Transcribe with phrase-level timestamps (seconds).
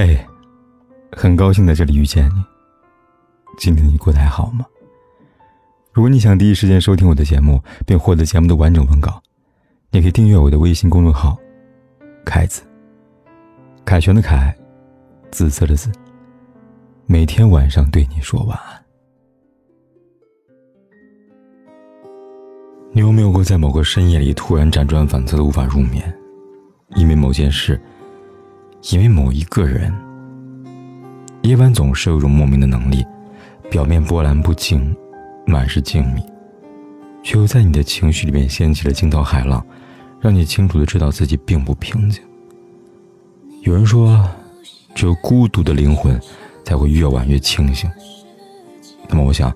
[0.00, 0.16] 嘿，
[1.10, 2.44] 很高兴在这里遇见你。
[3.58, 4.64] 今天你过得还好吗？
[5.92, 9.20] 如果你想第一时间收听我的节目，并获得节目的完整文稿，
[9.90, 11.36] 你可以订阅我的微信公众号
[12.24, 12.62] “凯子”。
[13.84, 14.56] 凯旋的凯，
[15.32, 15.90] 紫色的紫。
[17.06, 18.80] 每天晚上对你说晚安。
[22.92, 26.16] 你有没有过在某个深夜里突然辗转反侧的无法入眠？
[26.94, 27.80] 因为某件事，
[28.90, 29.92] 因为某一个人。
[31.42, 33.04] 夜晚总是有种莫名的能力，
[33.70, 34.94] 表面波澜不惊，
[35.46, 36.22] 满是静谧，
[37.22, 39.64] 却又在你的情绪里面掀起了惊涛骇浪，
[40.20, 42.22] 让你清楚的知道自己并不平静。
[43.62, 44.26] 有人说，
[44.94, 46.18] 只有孤独的灵魂
[46.64, 47.90] 才会越晚越清醒。
[49.06, 49.54] 那么，我想，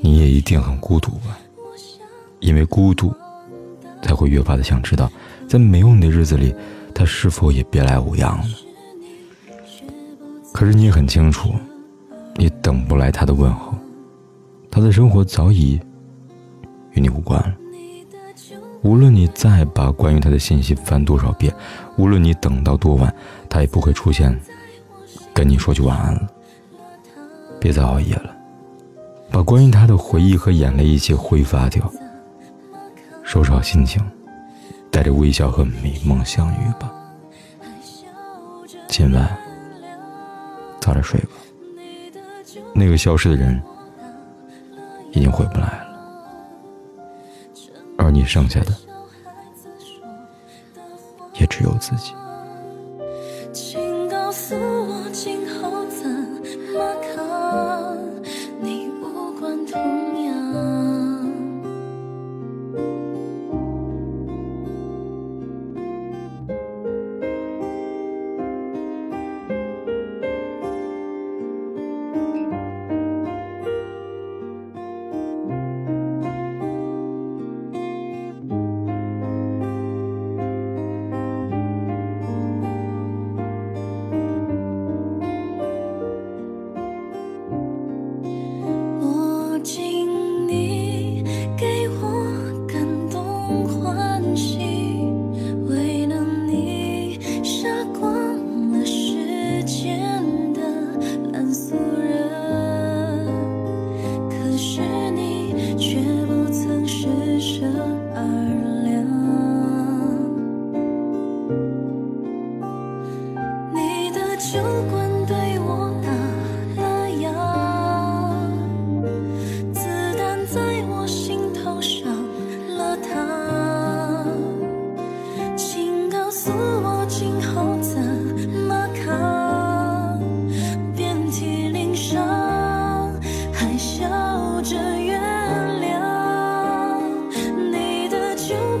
[0.00, 1.36] 你也一定很孤独吧？
[2.38, 3.12] 因为孤独，
[4.02, 5.10] 才会越发的想知道，
[5.48, 6.54] 在没有你的日子里，
[6.98, 8.44] 他是否也别来无恙呢？
[10.50, 11.52] 可是你也很清楚，
[12.36, 13.74] 你等不来他的问候，
[14.70, 15.78] 他的生活早已
[16.92, 17.54] 与你无关了。
[18.80, 21.54] 无论你再把关于他的信息翻多少遍，
[21.98, 23.14] 无论你等到多晚，
[23.50, 24.34] 他也不会出现，
[25.34, 26.26] 跟你说句晚安了。
[27.60, 28.34] 别再熬夜了，
[29.30, 31.92] 把关于他的回忆和眼泪一起挥发掉。
[33.22, 34.02] 收拾好心情，
[34.96, 36.90] 带着微笑和美梦相遇吧。
[38.88, 39.38] 今晚
[40.80, 41.32] 早点睡吧。
[42.74, 43.62] 那个消失的人
[45.12, 45.86] 已经回不来了，
[47.98, 48.74] 而你剩下的
[51.34, 52.14] 也只有自己。
[53.52, 56.08] 请告诉我，今后怎
[56.72, 56.94] 么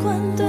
[0.00, 0.41] 管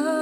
[0.00, 0.21] 了